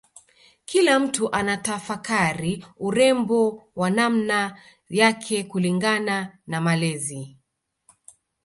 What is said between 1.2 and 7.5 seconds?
anatafakari urembo kwa namna yake kulingana na malezi